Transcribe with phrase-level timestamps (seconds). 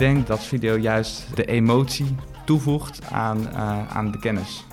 [0.00, 4.64] denk dat video juist de emotie toevoegt aan, uh, aan de kennis.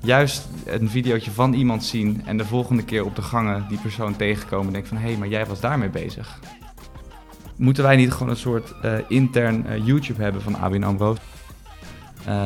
[0.00, 4.16] Juist een videootje van iemand zien en de volgende keer op de gangen die persoon
[4.16, 6.38] tegenkomen en denken van hé, hey, maar jij was daarmee bezig.
[7.56, 10.82] Moeten wij niet gewoon een soort uh, intern uh, YouTube hebben van ABN?
[10.82, 11.16] Uh,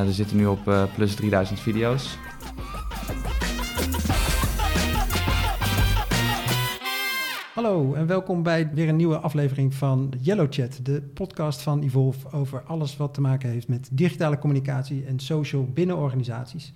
[0.05, 2.19] we zitten nu op plus 3000 video's.
[7.55, 12.31] Hallo en welkom bij weer een nieuwe aflevering van Yellow Chat, de podcast van Evolve
[12.31, 16.73] over alles wat te maken heeft met digitale communicatie en social binnen organisaties.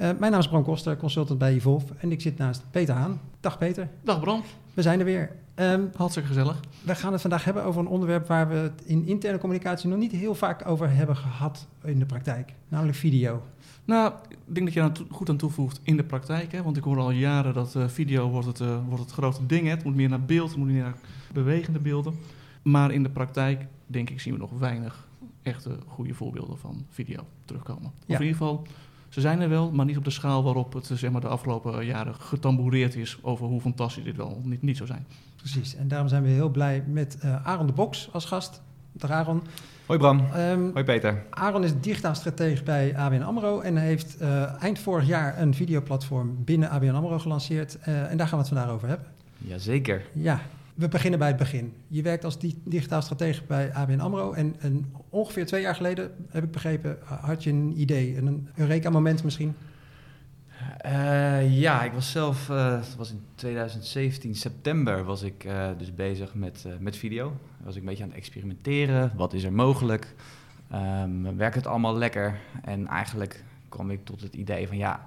[0.00, 3.20] Uh, mijn naam is Bram Koster, consultant bij Evolve en ik zit naast Peter Haan.
[3.40, 3.88] Dag Peter.
[4.02, 4.42] Dag Bram.
[4.74, 5.30] We zijn er weer.
[5.54, 6.60] Um, Hartstikke gezellig.
[6.82, 9.98] We gaan het vandaag hebben over een onderwerp waar we het in interne communicatie nog
[9.98, 13.42] niet heel vaak over hebben gehad in de praktijk, namelijk video.
[13.86, 16.52] Nou, ik denk dat je daar goed aan toevoegt in de praktijk.
[16.52, 16.62] Hè?
[16.62, 19.64] Want ik hoor al jaren dat uh, video wordt het, uh, wordt het grote ding.
[19.64, 19.70] Hè?
[19.70, 20.96] Het moet meer naar beeld, het moet meer naar
[21.32, 22.14] bewegende beelden.
[22.62, 25.08] Maar in de praktijk, denk ik, zien we nog weinig
[25.42, 27.92] echte goede voorbeelden van video terugkomen.
[28.06, 28.14] Ja.
[28.14, 28.66] Of in ieder geval,
[29.08, 31.86] ze zijn er wel, maar niet op de schaal waarop het zeg maar, de afgelopen
[31.86, 35.06] jaren getamboureerd is over hoe fantastisch dit wel niet, niet zou zijn.
[35.36, 38.62] Precies, en daarom zijn we heel blij met uh, Aaron de Box als gast.
[38.92, 39.42] Dag Aaron.
[39.86, 40.20] Hoi Bram.
[40.36, 41.22] Um, Hoi Peter.
[41.30, 46.44] Aaron is digitaal stratege bij ABN AMRO en heeft uh, eind vorig jaar een videoplatform
[46.44, 47.78] binnen ABN AMRO gelanceerd.
[47.80, 49.06] Uh, en daar gaan we het vandaag over hebben.
[49.38, 50.02] Jazeker.
[50.12, 50.40] Ja,
[50.74, 51.74] we beginnen bij het begin.
[51.88, 56.44] Je werkt als digitaal stratege bij ABN AMRO en, en ongeveer twee jaar geleden, heb
[56.44, 59.54] ik begrepen, had je een idee, een Eureka-moment misschien?
[60.86, 65.94] Uh, ja, ik was zelf, uh, dat was in 2017, september, was ik uh, dus
[65.94, 67.32] bezig met, met video.
[67.66, 69.12] Was ik een beetje aan het experimenteren.
[69.16, 70.14] Wat is er mogelijk?
[70.74, 72.38] Um, werkt het allemaal lekker?
[72.62, 75.02] En eigenlijk kwam ik tot het idee van ja,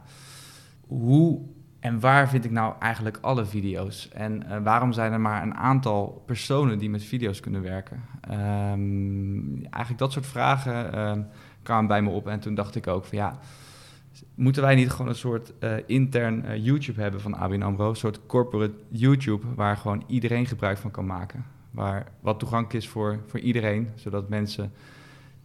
[0.87, 1.41] hoe
[1.79, 4.09] en waar vind ik nou eigenlijk alle video's?
[4.09, 8.03] En waarom zijn er maar een aantal personen die met video's kunnen werken?
[8.31, 11.27] Um, eigenlijk dat soort vragen um,
[11.63, 12.27] kwamen bij me op.
[12.27, 13.39] En toen dacht ik ook van ja
[14.35, 17.89] moeten wij niet gewoon een soort uh, intern uh, YouTube hebben van ABN AMRO?
[17.89, 21.45] Een soort corporate YouTube waar gewoon iedereen gebruik van kan maken.
[21.71, 24.71] Waar wat toegankelijk is voor, voor iedereen, zodat mensen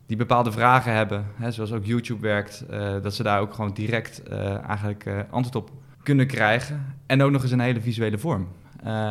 [0.07, 3.75] die bepaalde vragen hebben, hè, zoals ook YouTube werkt, uh, dat ze daar ook gewoon
[3.75, 4.23] direct
[4.67, 5.71] eigenlijk antwoord op
[6.03, 6.95] kunnen krijgen.
[7.07, 8.49] En ook nog eens een hele visuele vorm.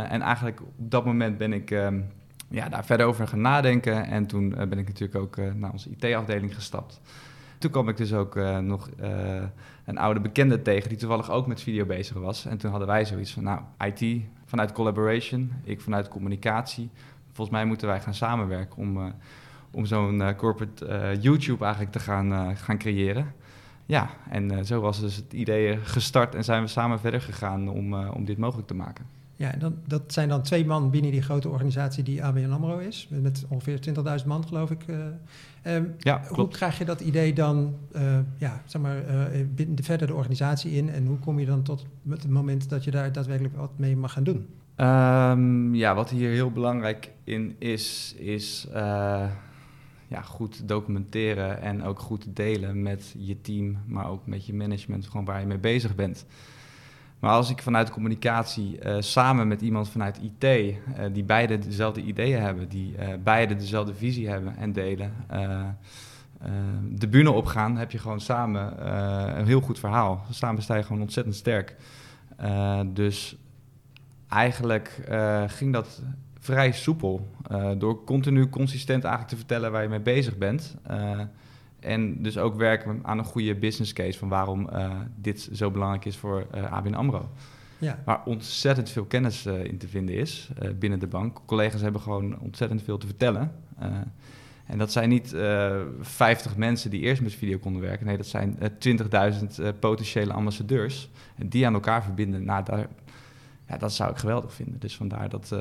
[0.09, 2.05] en eigenlijk op dat moment ben ik um,
[2.49, 4.05] ja, daar verder over gaan nadenken.
[4.05, 7.01] En toen ben ik natuurlijk ook naar onze IT-afdeling gestapt
[7.57, 8.89] toen kwam ik dus ook nog
[9.85, 12.45] een oude bekende tegen die toevallig ook met video bezig was.
[12.45, 14.21] En toen hadden wij zoiets van, nou, IT
[14.53, 16.89] vanuit collaboration, ik vanuit communicatie.
[17.25, 19.05] Volgens mij moeten wij gaan samenwerken om, uh,
[19.71, 23.33] om zo'n corporate YouTube eigenlijk te gaan, gaan creëren.
[23.85, 27.93] Ja, en zo was dus het idee gestart en zijn we samen verder gegaan om,
[27.93, 29.05] om dit mogelijk te maken.
[29.35, 33.07] Ja, dan, dat zijn dan twee man binnen die grote organisatie die ABN AMRO is.
[33.09, 33.79] Met ongeveer
[34.19, 34.87] 20.000 man, geloof ik.
[34.87, 36.35] Uh, um, ja, klopt.
[36.35, 40.13] Hoe krijg je dat idee dan uh, ja, zeg maar, uh, binnen de, verder de
[40.13, 40.89] organisatie in?
[40.89, 44.13] En hoe kom je dan tot het moment dat je daar daadwerkelijk wat mee mag
[44.13, 44.47] gaan doen?
[44.77, 48.67] Um, ja, wat hier heel belangrijk in is, is
[50.13, 55.07] ja, goed documenteren en ook goed delen met je team, maar ook met je management,
[55.07, 56.25] gewoon waar je mee bezig bent.
[57.23, 60.75] Maar als ik vanuit communicatie uh, samen met iemand vanuit IT, eh,
[61.11, 65.13] die beide dezelfde ideeën hebben, die uh, beide dezelfde visie hebben en delen,
[66.89, 68.89] de bühne opgaan, heb je gewoon samen
[69.39, 70.25] een heel goed verhaal.
[70.29, 71.75] Samen sta je gewoon ontzettend sterk.
[72.87, 73.35] dus
[74.27, 75.09] eigenlijk
[75.47, 76.01] ging dat
[76.39, 77.27] vrij soepel.
[77.77, 80.75] door continu consistent eigenlijk te vertellen waar je mee bezig bent.
[81.83, 86.05] En dus ook werken aan een goede business case van waarom uh, dit zo belangrijk
[86.05, 87.29] is voor uh, ABN AMRO.
[87.77, 88.01] Ja.
[88.05, 90.49] Waar ontzettend veel kennis uh, in te vinden is
[90.79, 91.41] binnen de bank.
[91.45, 93.51] Collega's hebben gewoon ontzettend veel te vertellen.
[94.65, 95.35] en dat zijn niet
[95.99, 98.05] 50 mensen die eerst met video konden werken.
[98.05, 101.09] Nee, dat zijn 20.000 potentiële ambassadeurs.
[101.35, 102.87] En die aan elkaar verbinden, nou, daar,
[103.67, 104.79] ja, dat zou ik geweldig vinden.
[104.79, 105.55] Dus vandaar dat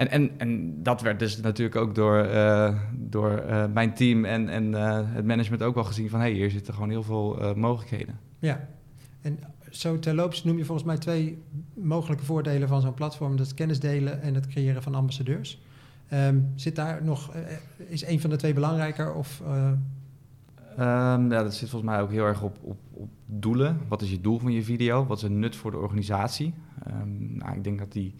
[0.00, 4.48] en, en, en dat werd dus natuurlijk ook door, uh, door uh, mijn team en,
[4.48, 6.20] en uh, het management ook wel gezien van...
[6.20, 8.18] hé, hey, hier zitten gewoon heel veel mogelijkheden.
[8.38, 8.68] Ja,
[9.20, 9.38] en
[9.70, 11.42] zo terloops noem je volgens mij twee
[11.74, 13.36] mogelijke voordelen van zo'n platform.
[13.36, 15.62] Dat is kennis delen en het creëren van ambassadeurs.
[16.12, 17.34] Um, zit daar nog,
[17.88, 19.42] is een van de twee belangrijker of...
[20.78, 23.78] Um, ja, dat zit volgens mij ook heel erg op, op, op, doelen.
[23.88, 25.06] Wat is je doel van je video?
[25.06, 26.54] Wat is een nut voor de organisatie?
[26.88, 28.14] Um, nou, ik denk dat die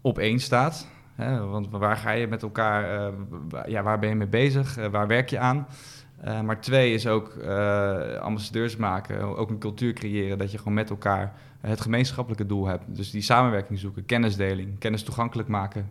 [0.00, 0.88] op één staat.
[1.50, 5.06] Want waar ga je met elkaar, uh, ja, waar ben je mee bezig, uh, waar
[5.06, 5.66] werk je aan?
[6.24, 7.36] Uh, maar twee is ook
[8.20, 12.84] ambassadeurs maken, ook een cultuur creëren dat je gewoon met elkaar het gemeenschappelijke doel hebt.
[12.86, 15.90] Dus die samenwerking zoeken, kennisdeling, kennis toegankelijk maken,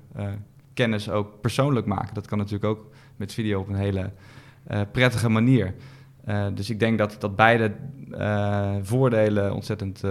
[0.73, 2.13] kennis ook persoonlijk maken.
[2.13, 2.85] Dat kan natuurlijk ook
[3.15, 4.11] met video op een hele
[4.91, 5.73] prettige manier.
[6.53, 7.71] dus ik denk dat, dat beide
[8.81, 10.01] voordelen ontzettend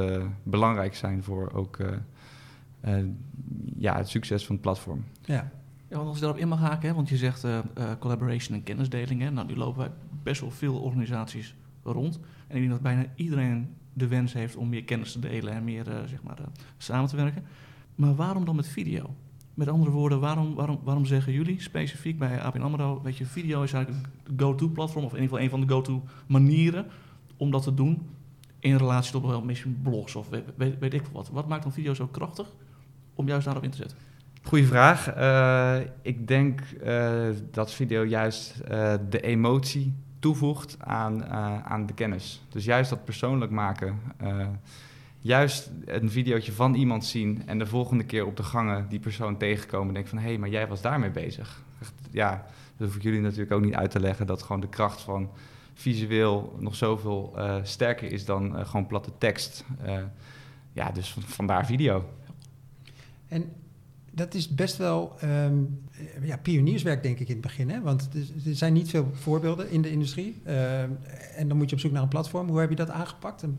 [0.43, 1.79] belangrijk zijn voor ook
[3.77, 5.05] ja, het succes van het platform.
[5.25, 5.51] Ja.
[5.93, 7.59] Ja, want als je daarop in mag haken, hè, want je zegt uh,
[7.99, 9.21] collaboration en kennisdeling.
[9.21, 9.91] Hè, nou, nu lopen wij
[10.23, 12.21] best wel veel organisaties rond.
[12.47, 15.65] En ik denk dat bijna iedereen de wens heeft om meer kennis te delen en
[15.65, 16.39] meer uh, zeg maar,
[16.77, 17.45] samen te werken.
[17.95, 19.15] Maar waarom dan met video?
[19.55, 23.01] Met andere woorden, waarom, waarom, waarom zeggen jullie specifiek bij ABN AMRO...
[23.03, 25.05] weet je, video is eigenlijk een go-to-platform...
[25.05, 26.87] of in ieder geval een van de go-to-manieren
[27.37, 28.03] om dat te doen...
[28.59, 31.29] in relatie tot wel misschien blogs of weet, weet, weet ik wat.
[31.29, 32.55] Wat maakt dan video zo krachtig
[33.15, 33.99] om juist daarop in te zetten?
[34.43, 35.17] Goeie vraag.
[35.17, 41.25] Uh, ik denk uh, dat video juist uh, de emotie toevoegt aan,
[41.65, 42.43] aan de kennis.
[42.49, 44.01] Dus juist dat persoonlijk maken.
[45.19, 49.37] juist een videootje van iemand zien en de volgende keer op de gangen die persoon
[49.37, 51.63] tegenkomen en denk van hé, hey, maar jij was daarmee bezig.
[51.81, 52.45] Echt, ja,
[52.77, 55.31] dat hoef ik jullie natuurlijk ook niet uit te leggen dat gewoon de kracht van
[55.75, 59.65] visueel nog zoveel sterker is dan gewoon platte tekst.
[60.73, 62.05] ja, dus vandaar video.
[63.33, 63.53] En
[64.11, 65.81] dat is best wel um,
[66.23, 67.71] ja, pionierswerk, denk ik, in het begin.
[67.71, 67.81] Hè?
[67.81, 68.09] Want
[68.47, 70.41] er zijn niet veel voorbeelden in de industrie.
[70.47, 70.83] Uh,
[71.39, 72.49] en dan moet je op zoek naar een platform.
[72.49, 73.43] Hoe heb je dat aangepakt?
[73.43, 73.51] Um,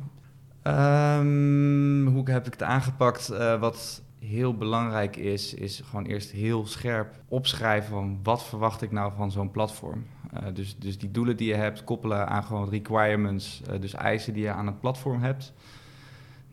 [2.07, 3.31] hoe heb ik het aangepakt?
[3.31, 8.91] Uh, wat heel belangrijk is, is gewoon eerst heel scherp opschrijven van wat verwacht ik
[8.91, 10.05] nou van zo'n platform.
[10.33, 14.43] Uh, dus, dus die doelen die je hebt, koppelen aan gewoon requirements, dus eisen die
[14.43, 15.53] je aan het platform hebt.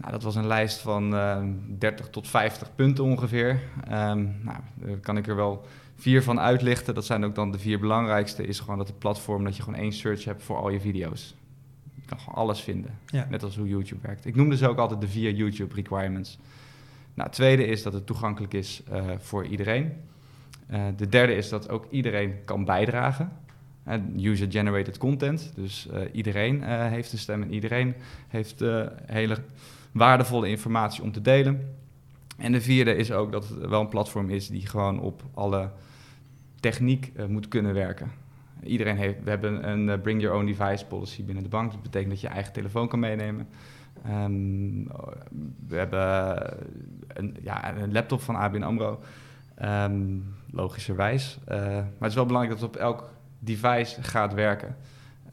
[0.00, 1.48] Nou, dat was een lijst van uh, ehm,
[1.78, 3.60] 30 tot 50 punten ongeveer.
[3.84, 5.64] Um, nou, daar kan ik er wel
[5.94, 6.94] vier van uitlichten.
[6.94, 8.46] Dat zijn ook dan de vier belangrijkste.
[8.46, 11.34] Is gewoon dat het platform, dat je gewoon één search hebt voor al je video's.
[11.94, 12.98] Je kan gewoon alles vinden.
[13.28, 14.26] Net als hoe YouTube werkt.
[14.26, 16.38] Ik noemde ze ook altijd de vier YouTube requirements.
[17.14, 19.92] Nou, het tweede is dat het toegankelijk is uh, voor iedereen.
[20.70, 23.32] Uh, de derde is dat ook iedereen kan bijdragen.
[24.16, 25.52] User-generated content.
[25.54, 27.94] Dus iedereen heeft een stem en iedereen
[28.28, 28.62] heeft
[29.06, 29.36] hele
[29.92, 31.74] waardevolle informatie om te delen.
[32.36, 35.70] En de vierde is ook dat het wel een platform is die gewoon op alle
[36.60, 38.10] techniek uh, moet kunnen werken.
[38.62, 41.72] Iedereen heeft, we hebben een uh, bring your own device policy binnen de bank.
[41.72, 43.48] Dat betekent dat je eigen telefoon kan meenemen.
[44.08, 44.88] Um,
[45.66, 46.38] we hebben
[47.08, 49.00] een, ja, een laptop van ABN AMRO,
[49.62, 51.38] um, logischerwijs.
[51.48, 54.76] Uh, maar het is wel belangrijk dat het op elk device gaat werken.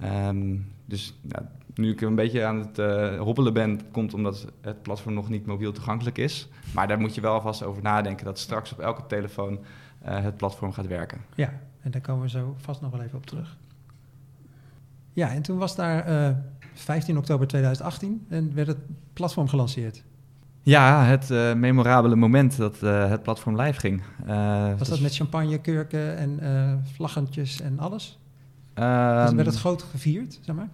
[0.03, 4.81] Um, dus ja, nu ik een beetje aan het uh, hobbelen ben, komt omdat het
[4.81, 6.49] platform nog niet mobiel toegankelijk is.
[6.73, 10.37] Maar daar moet je wel alvast over nadenken dat straks op elke telefoon uh, het
[10.37, 11.21] platform gaat werken.
[11.35, 13.57] Ja, en daar komen we zo vast nog wel even op terug.
[15.13, 16.35] Ja, en toen was daar uh, eh,
[16.73, 18.77] 15 oktober 2018 en werd het
[19.13, 20.03] platform gelanceerd.
[20.61, 24.01] Ja, het uh, memorabele moment dat uh, het platform live ging.
[24.27, 28.19] Uh, was dat met champagne, kurken en vlaggentjes en alles?
[28.75, 28.83] Um,
[29.25, 30.69] dus werd het groot gevierd, zeg maar?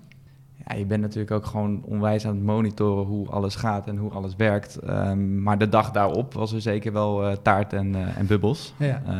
[0.68, 4.12] Ja, je bent natuurlijk ook gewoon onwijs aan het monitoren hoe alles gaat en hoe
[4.12, 4.90] alles werkt.
[4.90, 8.74] Um, maar de dag daarop was er zeker wel uh, taart en, uh, en bubbels.
[8.78, 9.02] Ja.
[9.08, 9.14] Uh,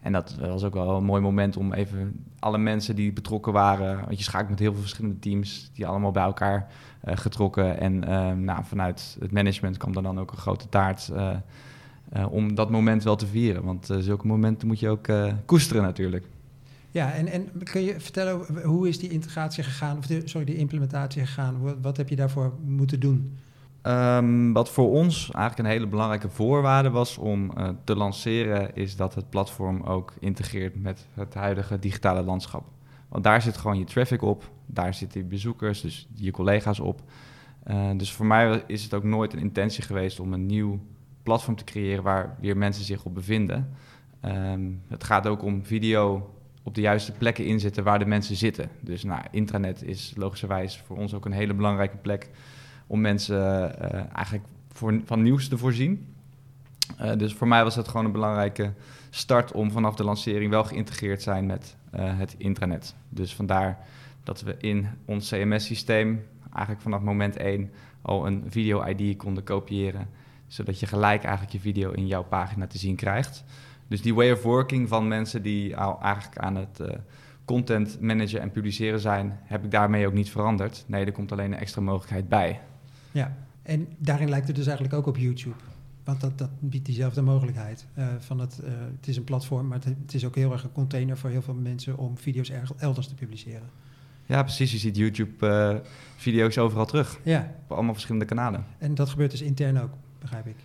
[0.00, 3.96] en dat was ook wel een mooi moment om even alle mensen die betrokken waren...
[4.04, 5.70] want je schakelt met heel veel verschillende teams...
[5.74, 6.66] die allemaal bij elkaar
[7.04, 7.80] getrokken.
[7.80, 11.12] En ehm, nou, vanuit het management kwam er dan ook een grote taart...
[12.30, 13.64] om dat moment wel te vieren.
[13.64, 15.06] Want zulke momenten moet je ook
[15.44, 16.26] koesteren natuurlijk.
[16.94, 21.26] Ja, en, en kun je vertellen hoe is die integratie gegaan, of sorry, die implementatie
[21.26, 21.60] gegaan?
[21.60, 23.38] Wat, wat heb je daarvoor moeten doen?
[23.82, 28.96] Um, wat voor ons eigenlijk een hele belangrijke voorwaarde was om uh, te lanceren, is
[28.96, 32.64] dat het platform ook integreert met het huidige digitale landschap.
[33.08, 37.02] Want daar zit gewoon je traffic op, daar zitten je bezoekers, dus je collega's op.
[37.66, 40.80] Uh, dus voor mij is het ook nooit een intentie geweest om een nieuw
[41.22, 43.68] platform te creëren waar weer mensen zich op bevinden.
[44.24, 46.28] Um, het gaat ook om video
[46.64, 48.68] op de juiste plekken inzetten waar de mensen zitten.
[48.80, 52.28] Dus nou, intranet is logischerwijs voor ons ook een hele belangrijke plek
[52.86, 53.36] om mensen
[53.82, 56.06] uh, eigenlijk voor, van nieuws te voorzien.
[57.00, 58.72] Uh, dus voor mij was het gewoon een belangrijke
[59.10, 62.94] start om vanaf de lancering wel geïntegreerd te zijn met het intranet.
[63.08, 63.78] Dus vandaar
[64.22, 67.70] dat we in ons CMS-systeem eigenlijk vanaf moment 1
[68.02, 70.08] al een video-ID konden kopiëren,
[70.46, 73.44] zodat je gelijk eigenlijk je video in jouw pagina te zien krijgt.
[73.94, 76.88] Dus die way of working van mensen die al eigenlijk aan het uh,
[77.44, 80.84] content managen en publiceren zijn, heb ik daarmee ook niet veranderd.
[80.86, 82.60] Nee, er komt alleen een extra mogelijkheid bij.
[83.12, 85.56] Ja, en daarin lijkt het dus eigenlijk ook op YouTube.
[86.04, 87.86] Want dat, dat biedt diezelfde mogelijkheid.
[87.98, 90.64] Uh, van het, uh, het is een platform, maar het, het, is ook heel erg
[90.64, 93.70] een container voor heel veel mensen om video's elders te publiceren.
[94.26, 94.72] Ja, precies.
[94.72, 97.18] Je ziet YouTube-video's overal terug.
[97.22, 97.54] Ja.
[97.64, 98.64] Op allemaal verschillende kanalen.
[98.78, 99.90] En dat gebeurt dus intern ook
[100.24, 100.56] begrijp ik.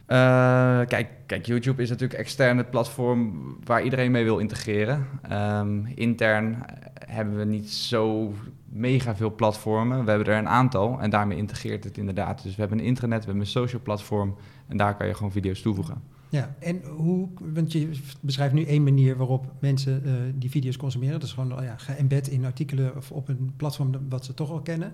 [0.89, 5.05] kijk, kijk, YouTube is natuurlijk extern het platform waar iedereen mee wil integreren.
[5.21, 6.65] Ehm, intern
[7.05, 8.33] hebben we niet zo
[8.65, 10.03] mega veel platformen.
[10.03, 12.43] We hebben er een aantal en daarmee integreert het inderdaad.
[12.43, 14.35] Dus we hebben een intranet, we hebben een social platform
[14.67, 16.01] en daar kan je gewoon video's toevoegen.
[16.29, 17.89] Ja, en hoe, want je
[18.19, 21.19] beschrijft nu één manier waarop mensen uh, die video's consumeren.
[21.19, 24.61] Dat is gewoon ja, geëmbed in artikelen of op een platform wat ze toch al
[24.61, 24.93] kennen.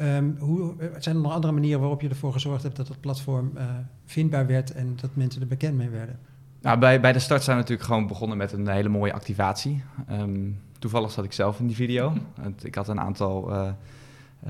[0.00, 3.00] Um, hoe, eh, zijn er nog andere manieren waarop je ervoor gezorgd hebt dat het
[3.00, 3.62] platform uh,
[4.04, 6.18] vindbaar werd en dat mensen er bekend mee werden?
[6.60, 9.82] Nou, bij, bij de start zijn we natuurlijk gewoon begonnen met een hele mooie activatie.
[10.10, 12.12] Um, toevallig zat ik zelf in die video.
[12.62, 13.70] Ik had een aantal uh,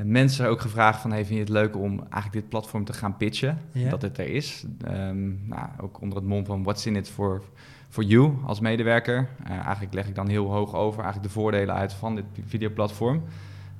[0.05, 1.11] mensen ook gevraagd van...
[1.11, 3.59] Hey, vind je het leuk om eigenlijk dit platform te gaan pitchen?
[3.91, 4.65] Dat het er is.
[4.89, 7.43] Um, nou, ook onder het mom van what's in it for,
[7.89, 9.29] for you als medewerker.
[9.45, 13.23] Uh, eigenlijk leg ik dan heel hoog over eigenlijk de voordelen uit van dit videoplatform.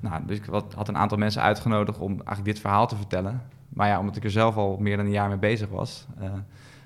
[0.03, 0.45] Nou, dus ik
[0.75, 3.41] had een aantal mensen uitgenodigd om eigenlijk dit verhaal te vertellen.
[3.69, 6.07] Maar ja, omdat ik er zelf al meer dan een jaar mee bezig was...
[6.21, 6.31] Uh,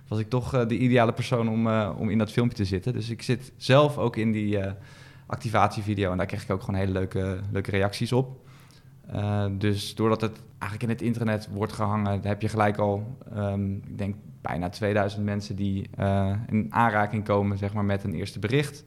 [0.07, 2.93] was ik toch de ideale persoon om, om in dat filmpje te zitten.
[2.93, 4.59] Dus ik zit zelf ook in die
[5.25, 6.11] activatievideo.
[6.11, 8.47] En daar kreeg ik ook gewoon hele leuke, leuke reacties op.
[9.51, 13.97] Dus doordat het eigenlijk in het internet wordt gehangen, heb je gelijk al, um, ik
[13.97, 15.89] denk bijna 2000 mensen die
[16.47, 18.85] in aanraking komen zeg maar, met een eerste bericht.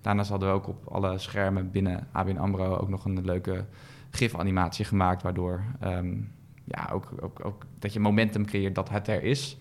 [0.00, 3.64] Daarnaast hadden we ook op alle schermen binnen ABN AMRO ook nog een leuke
[4.10, 6.32] gif-animatie gemaakt, waardoor um,
[6.64, 9.58] ja, ook, ook, ook dat je momentum creëert dat het er is.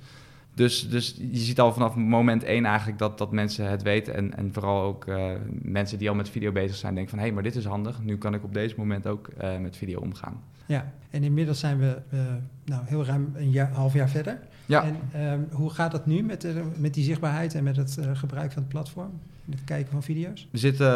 [0.57, 4.15] Dus, dus je ziet al vanaf moment één eigenlijk dat, dat mensen het weten.
[4.15, 7.25] En, en vooral ook uh, mensen die al met video bezig zijn, denken van hé,
[7.25, 8.03] hey, maar dit is handig.
[8.03, 10.41] Nu kan ik op deze moment ook uh, met video omgaan.
[10.65, 12.19] Ja, en inmiddels zijn we uh,
[12.65, 14.39] nou, heel ruim een jaar, half jaar verder.
[14.65, 14.83] Ja.
[14.83, 18.51] En um, hoe gaat dat nu met, de, met die zichtbaarheid en met het gebruik
[18.51, 19.19] van het platform?
[19.49, 20.47] Het kijken van video's?
[20.51, 20.87] We zitten,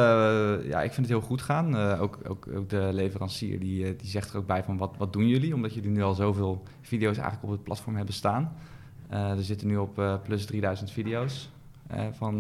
[0.68, 1.76] ja, ik vind het heel goed gaan.
[1.76, 5.28] ook, ook, ook, de leverancier die, die zegt er ook bij van wat, wat doen
[5.28, 5.56] jullie?
[5.56, 8.52] Omdat jullie nu al zoveel video's eigenlijk op het platform hebben staan.
[9.12, 11.50] Uh, er zitten nu op uh, plus 3000 video's
[11.94, 12.40] uh, van,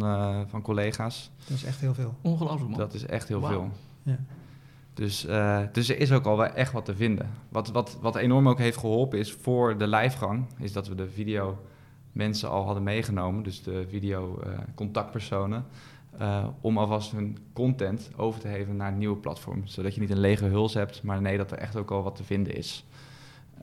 [0.49, 1.31] van collega's.
[1.47, 2.13] Dat is echt heel veel.
[2.21, 2.79] Ongelooflijk man.
[2.79, 3.49] Dat is echt heel wow.
[3.49, 3.69] veel.
[4.03, 4.19] Ja.
[4.93, 5.21] Dus,
[5.71, 7.29] dus er is ook al wel echt wat te vinden.
[7.49, 11.09] Wat, wat, wat enorm ook heeft geholpen is voor de livegang, is dat we de
[11.09, 11.61] video
[12.11, 14.39] mensen al hadden meegenomen, dus de video
[14.75, 15.65] contactpersonen,
[16.61, 19.67] om alvast hun content over te geven naar een nieuwe platform.
[19.67, 22.15] Zodat je niet een lege huls hebt, maar nee, dat er echt ook al wat
[22.15, 22.85] te vinden is.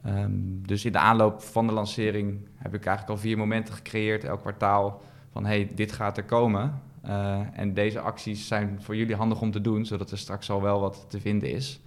[0.06, 4.24] Um, dus in de aanloop van de lancering heb ik eigenlijk al vier momenten gecreëerd,
[4.24, 5.02] elk kwartaal,
[5.32, 6.80] van hey, dit gaat er komen.
[7.06, 10.62] Uh, en deze acties zijn voor jullie handig om te doen, zodat er straks al
[10.62, 11.80] wel wat te vinden is.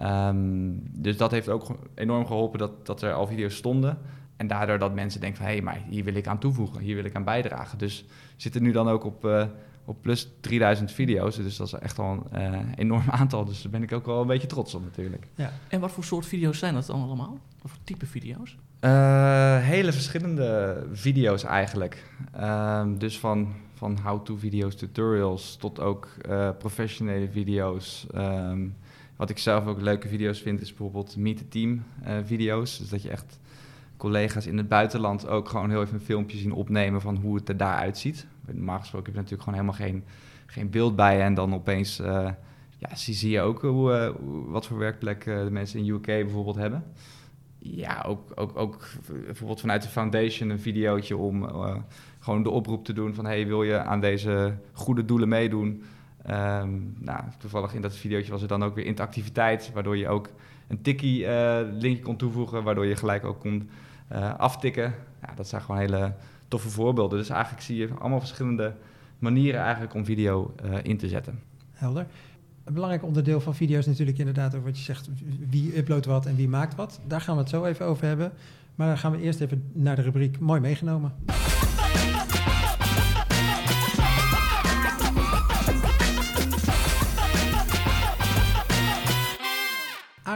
[0.00, 3.98] Um, dus dat heeft ook enorm geholpen dat, dat er al video's stonden.
[4.36, 6.94] En daardoor dat mensen denken van hé, hey, maar hier wil ik aan toevoegen, hier
[6.94, 7.78] wil ik aan bijdragen.
[7.78, 8.04] Dus
[8.36, 9.44] zitten nu dan ook op, uh,
[9.84, 11.36] op plus 3000 video's.
[11.36, 13.44] Dus dat is echt al een uh, enorm aantal.
[13.44, 15.26] Dus daar ben ik ook wel een beetje trots op natuurlijk.
[15.34, 15.52] Ja.
[15.68, 17.38] En wat voor soort video's zijn dat dan allemaal?
[17.62, 18.56] Wat voor type video's?
[18.80, 22.10] Uh, hele verschillende video's eigenlijk.
[22.36, 28.06] Uh, dus van, van how-to video's, tutorials, tot ook uh, professionele video's.
[28.14, 28.76] Um,
[29.16, 31.84] wat ik zelf ook leuke video's vind, is bijvoorbeeld meet the team
[32.24, 32.78] video's.
[32.78, 33.38] Dus dat je echt
[34.02, 37.48] collega's in het buitenland ook gewoon heel even een filmpje zien opnemen van hoe het
[37.48, 38.26] er daar uitziet.
[38.46, 40.04] Normaal gesproken heb je natuurlijk gewoon helemaal geen,
[40.46, 42.30] geen beeld bij en dan opeens uh,
[42.78, 44.10] ja, zie je ook hoe, uh,
[44.46, 46.84] wat voor werkplek uh, de mensen in UK bijvoorbeeld hebben.
[47.58, 48.88] Ja, ook, ook, ook
[49.24, 51.48] bijvoorbeeld vanuit de foundation een videootje om
[52.18, 55.82] gewoon de oproep te doen van hey, wil je aan deze goede doelen meedoen?
[56.30, 60.30] Um, nou, toevallig in dat videootje was er dan ook weer interactiviteit, waardoor je ook
[60.68, 61.26] een tikkie
[61.72, 63.68] linkje kon toevoegen, waardoor je gelijk ook kon
[64.12, 64.94] uh, aftikken.
[65.22, 66.12] Ja, dat zijn gewoon hele
[66.48, 67.18] toffe voorbeelden.
[67.18, 68.74] Dus eigenlijk zie je allemaal verschillende
[69.18, 71.40] manieren eigenlijk om video uh, in te zetten.
[71.72, 72.06] Helder.
[72.64, 75.08] Een belangrijk onderdeel van video is natuurlijk inderdaad over wat je zegt,
[75.50, 77.00] wie uploadt wat en wie maakt wat.
[77.06, 78.32] Daar gaan we het zo even over hebben.
[78.74, 81.12] Maar dan gaan we eerst even naar de rubriek Mooi meegenomen.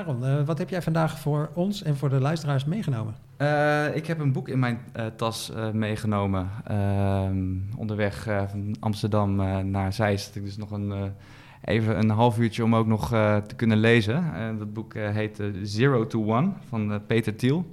[0.08, 3.14] Uh, wat heb jij vandaag voor ons en voor de luisteraars meegenomen?
[3.38, 6.48] Uh, ik heb een boek in mijn uh, tas meegenomen.
[6.64, 7.36] Ehm,
[7.76, 9.34] onderweg van Amsterdam
[9.70, 10.34] naar Zeist.
[10.34, 11.12] Dus nog een,
[11.64, 14.24] even een half uurtje om ook nog te kunnen lezen.
[14.58, 17.66] dat boek heet Zero to One van Peter Thiel.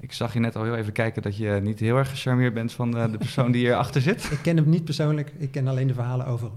[0.00, 2.72] Ik zag je net al heel even kijken dat je niet heel erg gecharmeerd bent
[2.72, 4.28] van de persoon die hierachter zit.
[4.30, 6.50] ik ken hem niet persoonlijk, ik ken alleen de verhalen over.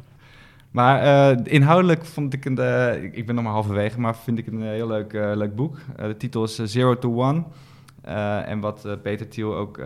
[0.72, 1.04] Maar
[1.36, 4.62] uh, inhoudelijk vond ik het, uh, ik ben nog maar halverwege, maar vind ik een
[4.62, 5.78] heel leuk, leuk boek.
[5.96, 7.44] de titel is Zero to One.
[8.46, 9.82] en wat Peter Thiel ook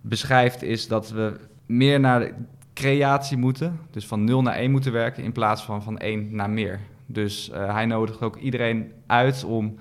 [0.00, 1.36] beschrijft is dat we
[1.66, 2.30] meer naar
[2.74, 3.80] creatie moeten.
[3.90, 6.80] Dus van 0 naar 1 moeten werken in plaats van van 1 naar meer.
[7.06, 9.74] Dus hij nodigt ook iedereen uit om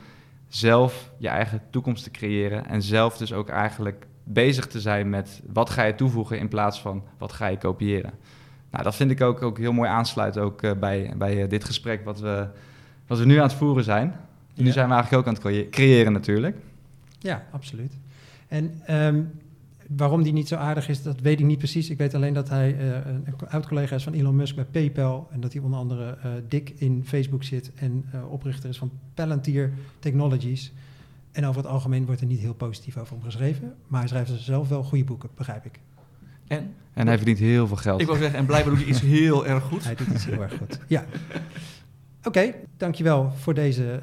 [0.47, 2.65] zelf je eigen toekomst te creëren.
[2.65, 6.81] En zelf dus ook eigenlijk bezig te zijn met wat ga je toevoegen in plaats
[6.81, 8.13] van wat ga je kopiëren.
[8.75, 11.63] Nou, dat vind ik ook, ook heel mooi aansluiten ook, uh, bij, bij uh, dit
[11.63, 12.47] gesprek wat we,
[13.07, 14.15] wat we nu aan het voeren zijn.
[14.53, 16.57] Nu zijn we eigenlijk ook aan het creëren natuurlijk.
[17.19, 17.93] Ja, absoluut.
[18.47, 19.31] En um,
[19.87, 21.89] waarom die niet zo aardig is, dat weet ik niet precies.
[21.89, 25.27] Ik weet alleen dat hij uh, een oud-collega is van Elon Musk bij PayPal.
[25.31, 28.91] En dat hij onder andere uh, dik in Facebook zit en uh, oprichter is van
[29.13, 30.73] Palantir Technologies.
[31.31, 33.73] En over het algemeen wordt er niet heel positief over hem geschreven.
[33.87, 35.79] Maar hij schrijft zelf wel goede boeken, begrijp ik.
[36.47, 38.01] En, en hij verdient heel veel geld.
[38.01, 39.83] Ik wil zeggen, en blijkbaar doet hij iets heel erg goed.
[39.83, 41.05] Hij doet iets heel erg goed, ja.
[42.17, 44.01] Oké, okay, dankjewel voor deze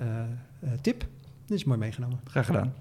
[0.80, 1.06] tip.
[1.46, 2.20] Dit is mooi meegenomen.
[2.25, 2.72] Graag gedaan.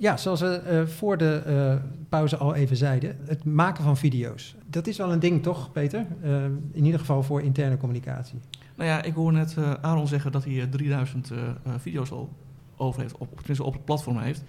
[0.00, 1.74] Ja, zoals we uh, voor de uh,
[2.08, 4.56] pauze al even zeiden, het maken van video's.
[4.66, 6.06] Dat is wel een ding, toch, Peter?
[6.24, 8.40] Uh, in ieder geval voor interne communicatie.
[8.78, 11.30] Nou ja, ik hoor net Aaron zeggen dat hij 3000
[11.78, 12.32] video's al
[12.76, 14.42] over heeft, op, tenminste op het platform heeft.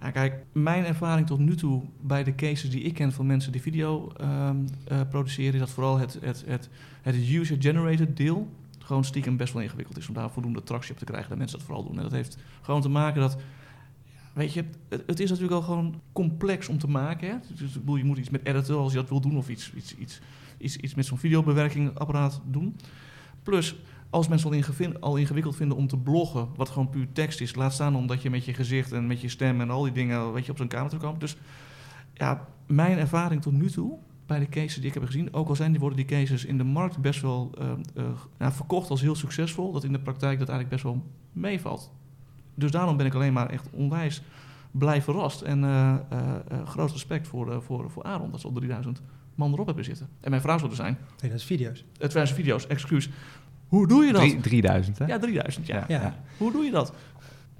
[0.00, 3.52] Ja, kijk, mijn ervaring tot nu toe bij de cases die ik ken van mensen
[3.52, 4.56] die video ehm,
[5.08, 6.68] produceren, is dat vooral het, het, het,
[7.02, 11.04] het user-generated deel gewoon stiekem best wel ingewikkeld is om daar voldoende tractie op te
[11.04, 11.96] krijgen dat mensen dat vooral doen.
[11.96, 13.36] En dat heeft gewoon te maken dat
[14.36, 17.28] Weet je, het, het, is natuurlijk al gewoon complex om te maken.
[17.28, 17.34] Hè?
[17.54, 20.20] Dus, je moet iets met editen als je dat wil doen, of iets, iets, iets,
[20.58, 22.76] iets, iets met zo'n videobewerkingapparaat doen.
[23.46, 23.76] Plus,
[24.10, 27.72] als mensen al, al, ingewikkeld vinden om te bloggen, wat gewoon puur tekst is, laat
[27.72, 30.44] staan omdat je met je gezicht en met je stem en al die dingen weet
[30.44, 31.20] je, op zo'n camera komt.
[31.20, 31.36] Dus
[32.14, 35.56] ja, mijn ervaring tot nu toe bij de cases die ik heb gezien, ook al
[35.56, 38.04] zijn die, worden die cases in de markt best wel uh,
[38.38, 41.90] uh, verkocht als heel succesvol, dat in de praktijk dat eigenlijk best wel meevalt
[42.56, 44.22] dus daarom ben ik alleen maar echt onwijs
[44.70, 45.40] blij verrast.
[45.40, 49.02] En uh, uh, groot respect voor, voor, voor Aaron, dat ze al 3000
[49.36, 50.08] man erop hebben zitten.
[50.20, 50.98] En mijn vraag zou er zijn...
[51.16, 51.84] 2000 video's.
[51.92, 53.10] 2000 video's, excuus.
[53.66, 54.42] Hoe doe je dat?
[54.42, 55.06] 3000, hè?
[55.06, 55.84] Ja, 3000, ja.
[55.88, 56.14] ja.
[56.38, 56.92] Hoe doe je dat?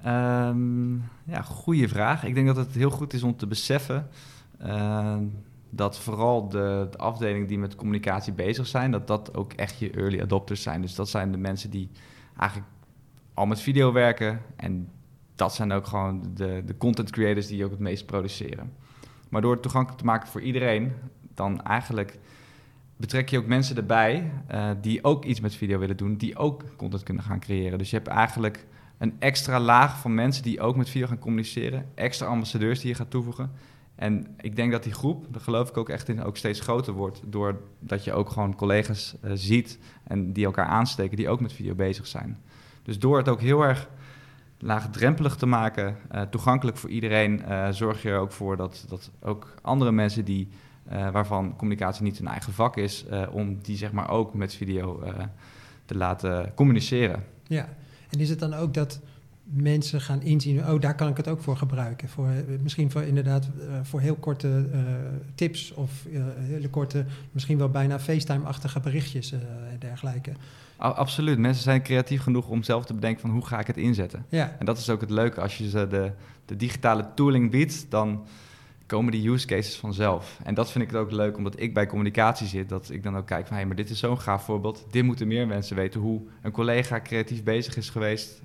[0.07, 2.25] Um, ja, goede vraag.
[2.25, 4.09] Ik denk dat het heel goed is om te beseffen...
[4.67, 5.17] Uh,
[5.71, 8.91] dat vooral de, de afdelingen die met communicatie bezig zijn...
[8.91, 10.81] dat dat ook echt je early adopters zijn.
[10.81, 11.91] Dus dat zijn de mensen die
[12.37, 12.71] eigenlijk
[13.35, 14.41] al met video werken.
[14.57, 14.89] En
[15.35, 18.73] dat zijn ook gewoon de, de content creators die ook het meest produceren.
[19.29, 20.93] Maar door het toegankelijk te maken voor iedereen,
[21.37, 22.19] dan eigenlijk
[22.97, 26.63] betrek je ook mensen erbij uh, die ook iets met video willen doen, die ook
[26.77, 27.79] content kunnen gaan creëren.
[27.79, 28.67] Dus je hebt eigenlijk
[28.99, 32.95] een extra laag van mensen die ook met video gaan communiceren, extra ambassadeurs die je
[32.95, 33.51] gaat toevoegen.
[33.95, 36.93] En ik denk dat die groep, daar geloof ik ook echt in, ook steeds groter
[36.93, 37.23] wordt.
[37.25, 41.75] Doordat je ook gewoon collega's uh, ziet en die elkaar aansteken, die ook met video
[41.75, 42.39] bezig zijn.
[42.83, 43.89] Dus door het ook heel erg
[44.59, 49.55] laagdrempelig te maken, uh, toegankelijk voor iedereen, zorg je er ook voor dat, dat ook
[49.63, 50.49] andere mensen die,
[50.93, 55.03] uh, waarvan communicatie niet hun eigen vak is, om die zeg maar ook met video
[55.85, 57.25] te laten communiceren.
[57.47, 57.69] Ja,
[58.11, 59.01] en is het dan ook dat
[59.43, 62.09] mensen gaan inzien, oh daar kan ik het ook voor gebruiken.
[62.09, 62.29] Voor,
[62.63, 63.49] misschien voor inderdaad
[63.83, 64.67] voor heel korte
[65.35, 65.91] tips of
[66.39, 69.41] hele korte, misschien wel bijna FaceTime-achtige berichtjes en
[69.79, 70.33] dergelijke.
[70.77, 71.39] Absoluut.
[71.39, 74.27] Mensen zijn creatief genoeg om zelf te bedenken van hoe ga ik het inzetten.
[74.29, 74.57] Ja.
[74.59, 75.41] En dat is ook het leuke.
[75.41, 76.13] Als je ze de,
[76.45, 78.27] de digitale tooling biedt, dan
[78.87, 80.39] komen die use cases vanzelf.
[80.43, 83.17] En dat vind ik het ook leuk, omdat ik bij communicatie zit, dat ik dan
[83.17, 84.87] ook kijk van, hé, maar dit is zo'n gaaf voorbeeld.
[84.91, 88.41] Dit moeten meer mensen weten, hoe een collega creatief bezig is geweest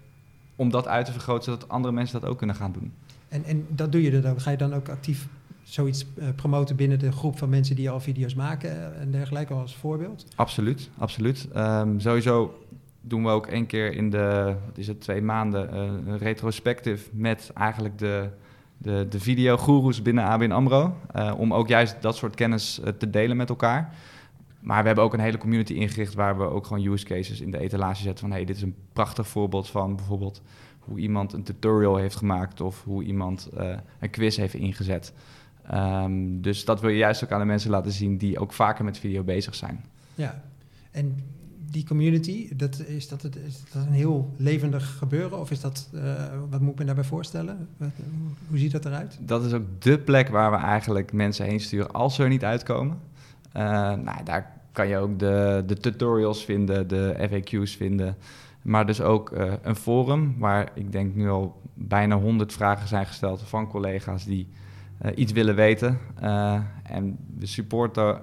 [0.55, 2.93] om dat uit te vergroten, zodat andere mensen dat ook kunnen gaan doen.
[3.27, 4.41] En, en dat doe je dan?
[4.41, 5.27] Ga je dan ook actief
[5.63, 9.53] zoiets uh, promoten binnen de groep van mensen die al video's maken eh, en dergelijke
[9.53, 10.25] als voorbeeld?
[10.35, 11.47] Absoluut, absoluut.
[11.55, 12.63] Um, sowieso
[13.01, 15.79] doen we ook één keer in de, wat is het, twee maanden, uh,
[16.11, 18.29] een retrospectief met eigenlijk de,
[18.81, 20.95] de, de videogoeroes binnen ABN AMRO.
[21.15, 23.95] Uh, om ook juist dat soort kennis te delen met elkaar.
[24.59, 27.51] Maar we hebben ook een hele community ingericht waar we ook gewoon use cases in
[27.51, 30.41] de etalage zetten van hey, dit is een prachtig voorbeeld van bijvoorbeeld
[30.79, 33.49] hoe iemand een tutorial heeft gemaakt of hoe iemand
[33.99, 35.13] een quiz heeft ingezet.
[35.73, 38.85] Um, dus dat wil je juist ook aan de mensen laten zien die ook vaker
[38.85, 39.85] met video bezig zijn.
[40.15, 40.43] Ja,
[40.91, 41.23] en
[41.71, 45.39] die community, dat, is, dat het, is een heel levendig gebeuren?
[45.39, 46.01] Of is dat, uh,
[46.49, 47.67] wat moet ik me daarbij voorstellen?
[48.47, 49.17] Hoe ziet dat eruit?
[49.21, 52.43] Dat is ook de plek waar we eigenlijk mensen heen sturen als ze er niet
[52.43, 52.97] uitkomen.
[53.57, 53.61] Uh,
[53.93, 58.15] nou, daar kan je ook de, de tutorials vinden, de FAQ's vinden.
[58.61, 63.05] Maar dus ook uh, een forum waar ik denk nu al bijna 100 vragen zijn
[63.05, 64.47] gesteld van collega's die
[65.15, 65.97] iets willen weten.
[66.83, 68.21] En we supporten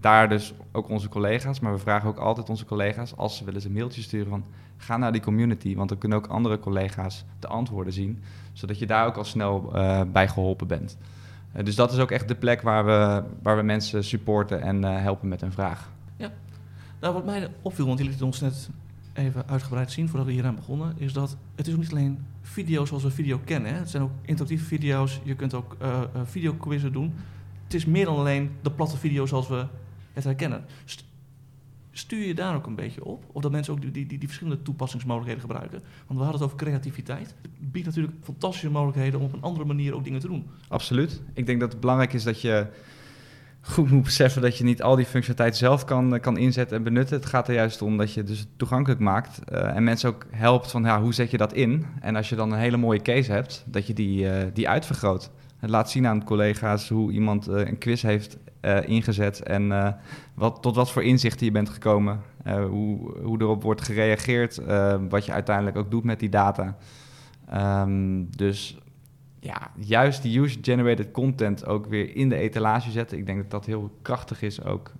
[0.00, 3.60] daar dus ook onze collega's, maar we vragen ook altijd onze collega's, als ze willen
[3.60, 4.44] ze een mailtje sturen van
[4.76, 8.86] ga naar die community, want dan kunnen ook andere collega's de antwoorden zien, zodat je
[8.86, 10.96] daar ook al snel uh, bij geholpen bent.
[11.62, 15.28] dus dat is ook echt de plek waar we, waar we mensen supporten en helpen
[15.28, 15.90] met een vraag.
[16.16, 16.32] Ja,
[17.00, 18.68] Nou, wat mij opviel, want jullie liet ons net
[19.12, 22.24] even uitgebreid zien voordat we hier aan begonnen, is dat het is ook niet alleen
[22.42, 23.72] video zoals we video kennen.
[23.72, 23.78] Hè.
[23.78, 25.20] Het zijn ook interactieve video's.
[25.22, 25.76] Je kunt ook
[26.24, 27.14] videoquizzen doen.
[27.64, 29.66] Het is meer dan alleen de platte video zoals we
[30.12, 30.64] het herkennen.
[31.92, 33.24] stuur je daar ook een beetje op?
[33.32, 35.82] Of dat mensen ook die, die, die, verschillende toepassingsmogelijkheden gebruiken?
[36.06, 37.34] Want we hadden het over creativiteit.
[37.42, 40.46] Het biedt natuurlijk fantastische mogelijkheden om op een andere manier ook dingen te doen.
[40.68, 41.22] Absoluut.
[41.34, 42.66] Ik denk dat het belangrijk is dat je
[43.62, 47.16] goed moet beseffen dat je niet al die functionaliteit zelf kan, kan inzetten en benutten.
[47.16, 50.70] Het gaat er juist om dat je dus toegankelijk maakt uh, en mensen ook helpt
[50.70, 51.86] van ja, hoe zet je dat in?
[52.00, 55.30] En als je dan een hele mooie case hebt, dat je die, uh, die uitvergroot.
[55.62, 58.38] Het laat zien aan collega's hoe iemand uh, een quiz heeft
[58.86, 59.96] ingezet en
[60.34, 62.20] wat, tot wat voor inzichten je bent gekomen.
[62.44, 64.60] hoe, hoe erop wordt gereageerd,
[65.08, 66.76] wat je uiteindelijk ook doet met die data.
[67.82, 68.78] Um, dus
[69.40, 73.18] ja, juist die user-generated content ook weer in de etalage zetten.
[73.18, 74.92] Ik denk dat dat heel krachtig is ook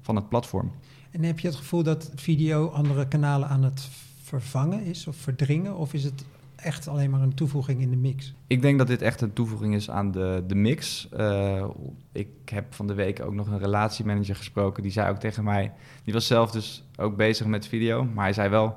[0.00, 0.72] van het platform.
[1.10, 3.88] En heb je het gevoel dat video andere kanalen aan het
[4.22, 5.76] vervangen is of verdringen?
[5.76, 6.24] Of is het
[6.66, 8.34] echt alleen maar een toevoeging in de mix?
[8.46, 11.08] Ik denk dat dit echt een toevoeging is aan de, de mix.
[11.16, 11.64] Uh,
[12.12, 14.82] ik heb van de week ook nog een relatiemanager gesproken.
[14.82, 15.72] Die zei ook tegen mij,
[16.04, 18.04] die was zelf dus ook bezig met video.
[18.04, 18.76] Maar hij zei wel,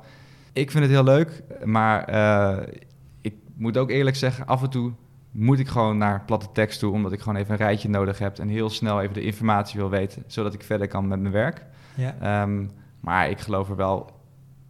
[0.54, 2.14] ik vind het heel leuk, maar...
[2.14, 2.68] Uh,
[3.60, 4.92] moet ook eerlijk zeggen, af en toe
[5.32, 8.40] moet ik gewoon naar platte tekst toe, omdat ik gewoon even een rijtje nodig heb
[8.40, 11.66] en heel snel even de informatie wil weten, zodat ik verder kan met mijn werk.
[11.96, 12.16] Ja.
[12.22, 12.68] Ehm,
[13.00, 14.10] maar ik geloof er wel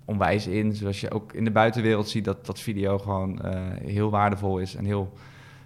[0.10, 3.52] onwijs in, zoals je ook in de buitenwereld ziet, dat, dat video gewoon uh,
[3.84, 5.13] heel waardevol is en heel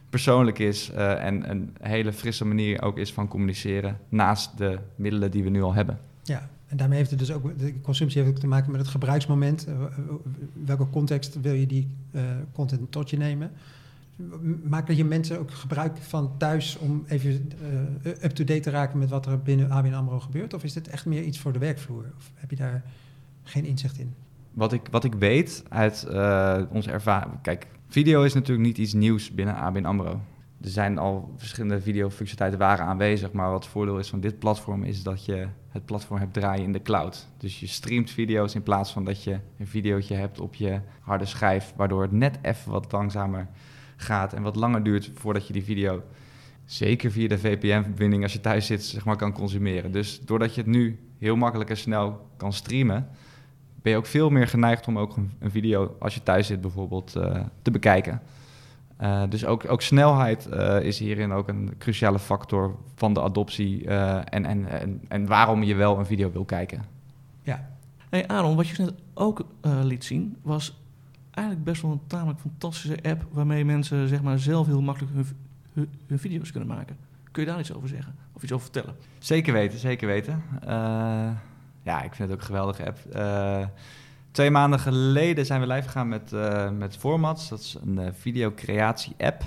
[0.09, 5.31] persoonlijk is uh, en een hele frisse manier ook is van communiceren naast de middelen
[5.31, 5.99] die we nu al hebben.
[6.23, 8.89] Ja, en daarmee heeft het dus ook, de consumptie heeft ook te maken met het
[8.89, 9.67] gebruiksmoment.
[9.67, 9.75] Uh,
[10.65, 11.87] welke context wil je die
[12.51, 13.51] content tot je nemen?
[14.63, 17.51] Maken je mensen ook gebruik van thuis om even
[18.03, 20.53] up-to-date te raken met wat er binnen ABN AMRO gebeurt?
[20.53, 22.05] Of is dit echt meer iets voor de werkvloer?
[22.17, 22.83] Of heb je daar
[23.43, 24.13] geen inzicht in?
[24.53, 26.07] Wat ik, wat ik weet uit
[26.69, 27.41] onze ervaring...
[27.41, 30.19] Kijk, video is natuurlijk niet iets nieuws binnen ABN AMRO
[30.63, 34.83] er zijn al verschillende videofunctionaliteiten waren aanwezig, maar wat het voordeel is van dit platform
[34.83, 37.27] is dat je het platform hebt draaien in de cloud.
[37.37, 41.25] Dus je streamt video's in plaats van dat je een videootje hebt op je harde
[41.25, 43.47] schijf, waardoor het net even wat langzamer
[43.95, 46.03] gaat en wat langer duurt voordat je die video
[46.65, 49.91] zeker via de VPN-verbinding als je thuis zit, zeg maar, kan consumeren.
[49.91, 53.07] Dus doordat je het nu heel makkelijk en snel kan streamen,
[53.83, 57.15] ben je ook veel meer geneigd om ook een, video, als je thuis zit bijvoorbeeld,
[57.17, 58.21] uh, te bekijken.
[59.01, 63.87] Uh, dus ook, ook snelheid uh, is hierin ook een cruciale factor van de adoptie
[63.87, 66.85] en, en, en, en waarom je wel een video wil kijken.
[67.41, 67.69] Ja.
[68.09, 70.81] Hey Aaron, wat je net ook liet zien, was
[71.31, 75.27] eigenlijk best wel een tamelijk fantastische app waarmee mensen zeg maar, zelf heel makkelijk hun,
[75.73, 76.97] hun, hun video's kunnen maken.
[77.31, 78.95] Kun je daar iets over zeggen of iets over vertellen?
[79.19, 80.43] Zeker weten, zeker weten.
[81.83, 82.99] Ja, ik vind het ook een geweldige app.
[84.31, 87.49] Twee maanden geleden zijn we live gegaan met, uh, met Formats.
[87.49, 89.43] Dat is een uh, videocreatie-app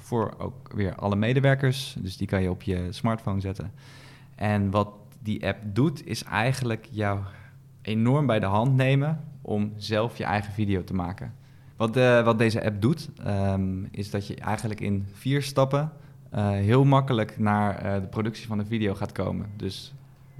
[0.00, 1.96] voor ook weer alle medewerkers.
[1.98, 3.72] Dus die kan je op je smartphone zetten.
[4.34, 4.88] En wat
[5.22, 7.20] die app doet, is eigenlijk jou
[7.82, 11.34] enorm bij de hand nemen om zelf je eigen video te maken.
[11.76, 15.92] Wat, wat deze app doet, um, is dat je eigenlijk in vier stappen
[16.40, 19.46] heel makkelijk naar de productie van een video gaat komen.
[19.56, 19.94] Dus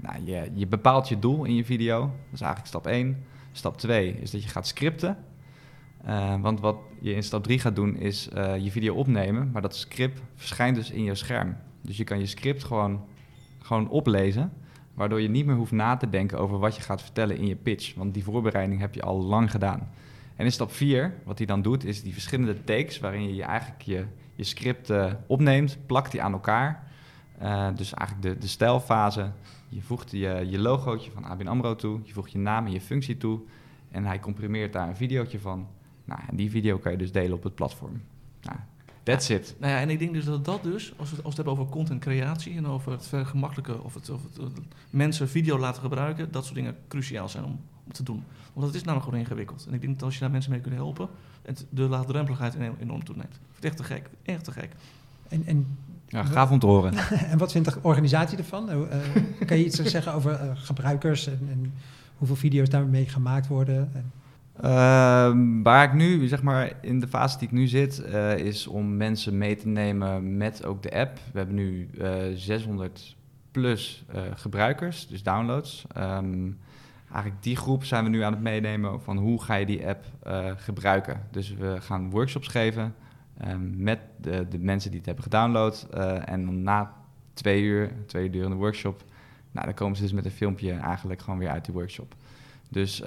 [0.05, 1.99] nou, je, bepaalt je doel in je video.
[1.99, 3.23] Dat is eigenlijk stap 1.
[3.51, 5.17] Stap 2 is dat je gaat scripten.
[6.07, 9.61] Uh, want wat je in stap 3 gaat doen is uh, je video opnemen, maar
[9.61, 11.55] dat script verschijnt dus in je scherm.
[11.81, 13.05] Dus je kan je script gewoon,
[13.61, 14.51] gewoon oplezen,
[14.93, 17.55] waardoor je niet meer hoeft na te denken over wat je gaat vertellen in je
[17.55, 17.95] pitch.
[17.95, 19.89] Want die voorbereiding heb je al lang gedaan.
[20.35, 23.43] En in stap 4, wat hij dan doet, is die verschillende takes waarin je, je
[23.43, 24.05] eigenlijk je,
[24.43, 26.83] script uh, opneemt, plakt die aan elkaar.
[27.75, 29.31] dus eigenlijk de, de stijlfase,
[29.75, 32.81] je voegt je, je logootje van ABN AMRO toe, je voegt je naam en je
[32.81, 33.39] functie toe
[33.91, 35.67] en hij comprimeert daar een videootje van.
[36.05, 38.01] Nou, en die video kan je dus delen op het platform.
[38.41, 38.57] Nou,
[39.03, 39.55] that's it.
[39.59, 41.53] Nou ja, en ik denk dus dat dat dus, als we, als we het hebben
[41.53, 44.59] over contentcreatie en over het vergemakkelijken of het, of het,
[44.89, 47.59] mensen video laten gebruiken, dat soort dingen cruciaal zijn om,
[47.91, 48.23] te doen.
[48.53, 49.65] Want het is namelijk gewoon ingewikkeld.
[49.67, 51.09] En ik denk dat als je daar mensen mee kunt helpen,
[51.41, 53.39] het, de laagdrempeligheid enorm toeneemt.
[53.55, 54.71] Het echt te gek, echt te gek.
[55.29, 56.93] En, en ja, gaaf om te horen.
[57.31, 58.69] en wat vindt de organisatie ervan?
[58.69, 58.77] Uh,
[59.47, 61.73] kan je iets zeggen over uh, gebruikers en, en,
[62.17, 63.91] hoeveel video's daarmee gemaakt worden?
[64.57, 64.61] Uh,
[65.63, 68.97] waar ik nu, zeg maar, in de fase die ik nu zit, uh, is om
[68.97, 71.19] mensen mee te nemen met ook de app.
[71.31, 71.89] We hebben nu
[72.35, 73.15] 600
[73.51, 75.85] plus gebruikers, dus downloads.
[75.97, 76.57] Um,
[77.11, 80.03] eigenlijk die groep zijn we nu aan het meenemen van hoe ga je die app
[80.57, 81.21] gebruiken.
[81.31, 82.93] Dus we gaan workshops geven.
[83.37, 85.87] Ehm, met de, de, mensen die het hebben gedownload.
[85.93, 86.93] Uh, en na
[87.33, 89.03] twee uur, twee uur durende workshop,
[89.51, 92.15] Nou, dan komen ze dus met een filmpje eigenlijk gewoon weer uit die workshop.
[92.69, 92.99] Dus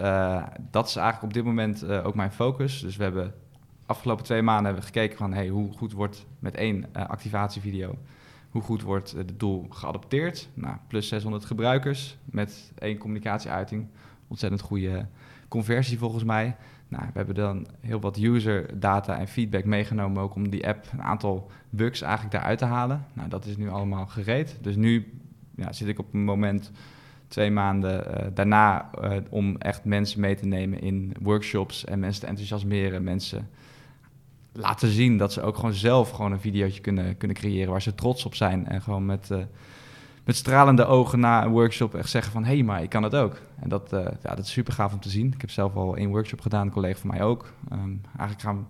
[0.71, 2.81] dat is eigenlijk op dit moment ook mijn focus.
[2.81, 3.35] Dus we hebben
[3.87, 7.95] afgelopen twee maanden hebben we gekeken van hey, hoe goed wordt met één activatievideo
[8.51, 10.49] hoe goed wordt het doel geadopteerd?
[10.55, 13.87] Nou, plus 600 gebruikers met één communicatieuiting.
[14.29, 15.07] Ontzettend goede
[15.49, 16.57] conversie volgens mij.
[16.89, 20.87] Nou, we hebben dan heel wat user data en feedback meegenomen ook om die app
[20.93, 23.05] een aantal bugs eigenlijk daaruit te halen.
[23.13, 24.59] Nou, dat is nu allemaal gereed.
[24.61, 25.13] Dus nu
[25.55, 26.71] ja, zit ik op een moment
[27.29, 32.21] twee maanden uh, daarna uh, om echt mensen mee te nemen in workshops en mensen
[32.21, 33.49] te enthousiasmeren, mensen
[34.53, 37.95] laten zien dat ze ook gewoon zelf gewoon een videootje kunnen, kunnen creëren waar ze
[37.95, 38.67] trots op zijn.
[38.67, 39.39] En gewoon met, uh,
[40.29, 42.45] met stralende ogen na een workshop echt zeggen van...
[42.45, 43.41] hé, hey, maar ik kan het ook.
[43.61, 45.33] En dat, uh, ja, dat is super gaaf om te zien.
[45.33, 47.53] Ik heb zelf al één workshop gedaan, een collega van mij ook.
[47.73, 48.67] Um, eigenlijk gaan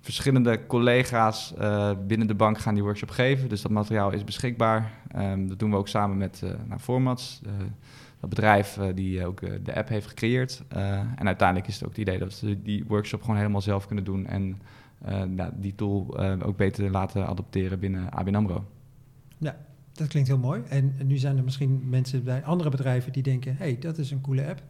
[0.00, 3.48] verschillende collega's uh, binnen de bank gaan die workshop geven.
[3.48, 4.92] Dus dat materiaal is beschikbaar.
[5.16, 7.40] Um, dat doen we ook samen met nou, Formats,
[8.20, 10.62] dat bedrijf die ook de app heeft gecreëerd.
[11.16, 14.04] en uiteindelijk is het ook het idee dat ze die workshop gewoon helemaal zelf kunnen
[14.04, 14.26] doen...
[14.26, 14.62] en
[15.08, 18.64] uh, nou, die tool uh, ook beter laten adopteren binnen ABN AMRO.
[19.38, 19.56] Ja,
[19.94, 20.62] dat klinkt heel mooi.
[20.68, 23.56] En nu zijn er misschien mensen bij andere bedrijven die denken...
[23.58, 24.62] hey, dat is een coole app.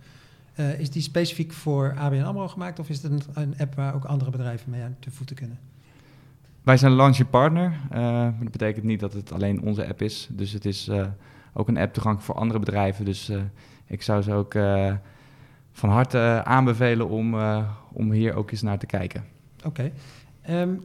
[0.57, 2.79] Uh, is die specifiek voor ABN AMRO gemaakt...
[2.79, 5.59] of is het een, een, app waar ook andere bedrijven mee aan te voeten kunnen?
[6.63, 7.77] Wij zijn launching partner.
[8.41, 10.29] dat betekent niet dat het alleen onze app is.
[10.31, 10.91] Dus het is
[11.53, 13.05] ook een app toegankelijk voor andere bedrijven.
[13.05, 13.33] Dus
[13.87, 14.53] ik zou ze ook
[15.73, 17.37] van harte aanbevelen om,
[17.93, 19.25] om hier ook eens naar te kijken.
[19.65, 19.93] Oké.
[20.51, 20.81] Um,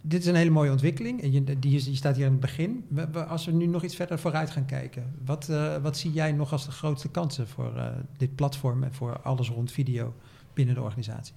[0.00, 1.22] dit is een hele mooie ontwikkeling.
[1.22, 2.84] En je, die, je staat hier aan het begin.
[3.28, 6.52] Als we nu nog iets verder vooruit gaan kijken, wat, uh, wat zie jij nog
[6.52, 10.14] als de grootste kansen voor uh, dit platform en voor alles rond video
[10.54, 11.34] binnen de organisatie?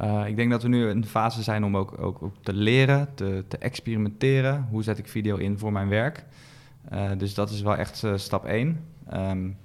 [0.00, 3.08] Uh, ik denk dat we nu in een fase zijn om ook, ook, te leren,
[3.14, 4.66] te, te, experimenteren.
[4.70, 6.24] Hoe zet ik video in voor mijn werk?
[7.16, 8.84] dus dat is wel echt stap één.
[9.14, 9.56] Um,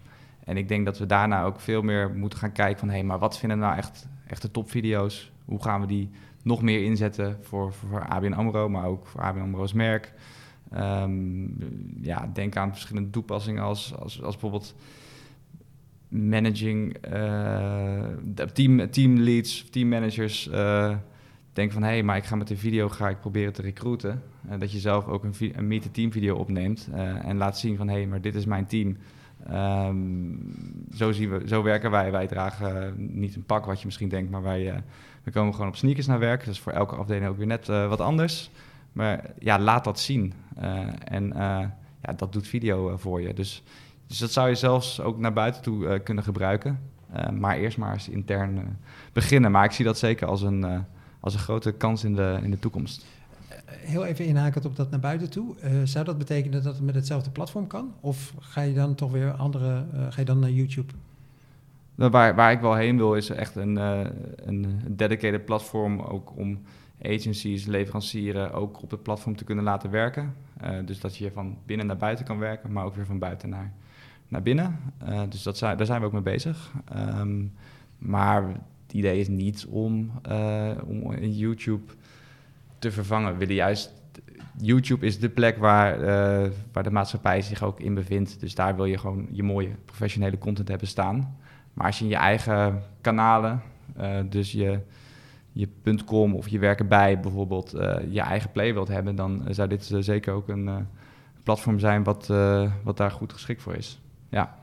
[0.45, 2.87] en ik denk dat we daarna ook veel meer moeten gaan kijken van...
[2.87, 5.31] hé, hey, maar wat vinden nou echt, echt de topvideo's?
[5.45, 6.09] Hoe gaan we die
[6.45, 10.13] nog meer inzetten voor, voor ABN AMRO, maar ook voor ABN AMRO's merk?
[10.77, 11.57] Um,
[12.01, 14.75] ja, denk aan verschillende toepassingen als, als, als bijvoorbeeld
[16.07, 18.03] managing, uh,
[18.53, 20.47] team, team leads, team managers.
[20.47, 20.95] Uh,
[21.53, 24.21] denk van, hé, hey, maar ik ga met de video ga ik proberen te recruiten.
[24.49, 26.89] Uh, dat je zelf ook een, een meet-the-team video opneemt
[27.21, 28.97] en laat zien van, hé, hey, maar dit is mijn team.
[29.51, 30.53] Um,
[30.93, 32.11] zo, zien we, zo werken wij.
[32.11, 34.83] Wij dragen niet een pak wat je misschien denkt, maar wij
[35.25, 36.45] we komen gewoon op sneakers naar werk.
[36.45, 38.51] Dus voor elke afdeling ook weer net uh, wat anders.
[38.91, 40.33] Maar ja, laat dat zien.
[40.61, 41.33] Uh, en
[42.01, 43.33] ja, dat doet video voor je.
[43.33, 43.63] Dus,
[44.07, 46.79] dus dat zou je zelfs ook naar buiten toe kunnen gebruiken.
[47.33, 48.77] maar eerst maar eens intern
[49.13, 49.51] beginnen.
[49.51, 50.85] Maar ik zie dat zeker als een,
[51.19, 53.05] als een grote kans in de, in de toekomst
[53.65, 55.55] heel even inhakend op dat naar buiten toe.
[55.83, 57.93] Zou dat betekenen dat het met hetzelfde platform kan?
[57.99, 60.93] Of ga je dan toch weer andere, ga je dan naar YouTube?
[61.95, 63.99] Waar, waar ik wel heen wil is echt een, uh,
[64.35, 66.61] een dedicated platform ook om
[67.01, 70.33] agencies, leverancieren ook op het platform te kunnen laten werken.
[70.85, 73.73] dus dat je van binnen naar buiten kan werken, maar ook weer van buiten naar,
[74.27, 74.79] naar binnen.
[75.29, 76.71] dus dat zijn, daar zijn we ook mee bezig.
[77.19, 77.53] Um,
[77.97, 78.47] maar
[78.85, 80.11] het idee is niet om,
[80.85, 81.93] om YouTube
[82.79, 83.31] te vervangen.
[83.31, 83.93] We willen juist.
[84.57, 85.99] YouTube is de plek waar,
[86.71, 88.39] waar de maatschappij zich ook in bevindt.
[88.39, 91.37] Dus daar wil je gewoon je mooie professionele content hebben staan.
[91.75, 93.61] Maar als je in je eigen kanalen,
[93.99, 94.79] uh, dus je,
[95.51, 95.69] je
[96.05, 99.91] .com of je werken bij bijvoorbeeld, uh, je eigen play wilt hebben, dan zou dit
[99.99, 100.87] zeker ook een
[101.43, 102.27] platform zijn wat,
[102.83, 103.99] wat daar goed geschikt voor is.
[104.29, 104.55] Ja.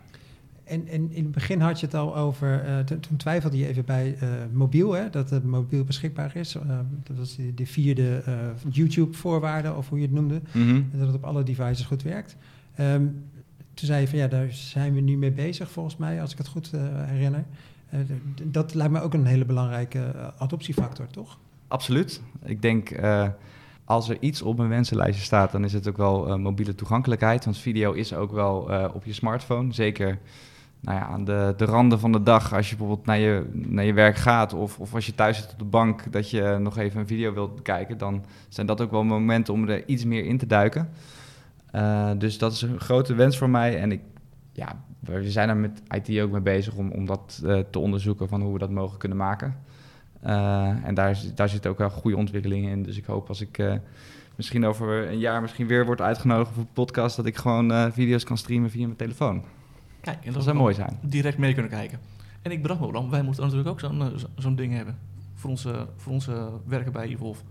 [0.65, 3.85] En, en, in het begin had je het al over, uh, toen twijfelde je even
[3.85, 6.57] bij uh, mobiel, hè, dat het mobiel beschikbaar is.
[6.57, 6.63] Uh,
[7.03, 8.23] dat was de, de vierde
[8.69, 10.41] YouTube-voorwaarde, of hoe je het noemde.
[10.53, 10.89] Mm -hmm.
[10.93, 12.37] En dat het op alle devices goed werkt.
[12.81, 13.25] Um,
[13.75, 16.39] toen zei je van ja, daar zijn we nu mee bezig volgens mij, als ik
[16.39, 17.45] het goed herinner.
[18.43, 21.39] dat lijkt me ook een hele belangrijke adoptiefactor, toch?
[21.69, 22.23] Absoluut.
[22.45, 22.93] Ik denk
[23.85, 27.45] als er iets op mijn wensenlijstje staat, dan is het ook wel mobiele toegankelijkheid.
[27.45, 29.73] Want video is ook wel op je smartphone.
[29.73, 30.19] Zeker
[30.83, 33.85] nou ja, aan de, de randen van de dag, als je bijvoorbeeld naar je, naar
[33.85, 36.79] je werk gaat of, of als je thuis zit op de bank, dat je nog
[36.79, 40.25] even een video wilt bekijken, dan zijn dat ook wel momenten om er iets meer
[40.25, 40.89] in te duiken.
[41.73, 43.79] Uh, dus dat is een grote wens voor mij.
[43.79, 44.01] En ik,
[44.53, 48.29] ja, we zijn er met IT ook mee bezig om, om dat uh, te onderzoeken
[48.29, 49.57] van hoe we dat mogen kunnen maken.
[50.27, 52.83] Uh, en daar, daar zitten ook wel goede ontwikkelingen in.
[52.83, 53.63] Dus ik hoop als ik
[54.37, 58.25] misschien over een jaar misschien weer word uitgenodigd voor een podcast, dat ik gewoon video's
[58.25, 59.45] kan streamen via mijn telefoon.
[60.01, 60.99] Kijk, en dat, zou mooi zijn.
[61.01, 61.99] Direct mee kunnen kijken.
[62.43, 64.99] En ik bedacht me dan, wij moeten natuurlijk ook zo'n eh, zo'n ding hebben.
[65.35, 67.43] Voor onze, voor onze werken bij Evolve.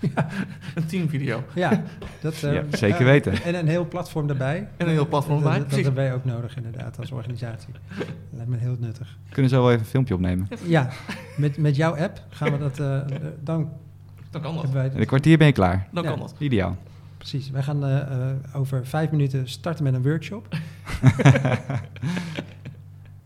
[0.74, 1.42] een teamvideo.
[1.54, 1.82] Ja,
[2.20, 3.42] dat, ja, zeker weten.
[3.42, 4.68] En een heel platform daarbij.
[4.76, 7.74] En een heel platform erbij, Dat, dat hebben wij ook nodig inderdaad als organisatie.
[8.36, 9.16] Lijkt me heel nuttig.
[9.30, 10.48] Kunnen zo wel even een filmpje opnemen?
[10.64, 10.88] Ja,
[11.36, 12.76] met, met jouw app gaan we dat...
[13.40, 13.70] dan,
[14.30, 14.64] dan kan dat.
[14.64, 15.88] In een kwartier ben je klaar.
[15.92, 16.34] Dan kan dat.
[16.38, 16.76] Ideaal.
[17.18, 17.50] Precies.
[17.50, 18.00] Wij gaan uh,
[18.52, 20.48] over vijf minuten starten met een workshop.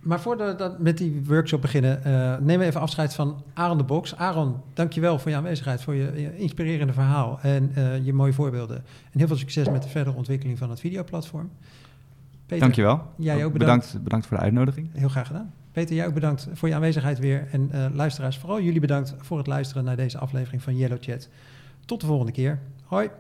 [0.03, 3.85] Maar voordat we met die workshop beginnen, uh, nemen we even afscheid van Aaron de
[3.85, 4.17] Box.
[4.17, 8.77] Aaron, dankjewel voor je aanwezigheid, voor je, inspirerende verhaal en uh, je mooie voorbeelden.
[9.13, 11.51] En heel veel succes met de verdere ontwikkeling van het videoplatform.
[12.47, 13.03] Peter, dankjewel.
[13.17, 13.85] Jij ook bedankt.
[13.87, 14.05] bedankt.
[14.05, 14.89] Bedankt voor de uitnodiging.
[14.93, 15.53] Heel graag gedaan.
[15.73, 17.49] Peter, jij ook bedankt voor je aanwezigheid weer.
[17.51, 21.29] En luisteraars, vooral jullie bedankt voor het luisteren naar deze aflevering van Yellow Chat.
[21.85, 22.59] Tot de volgende keer.
[22.85, 23.11] Hoi.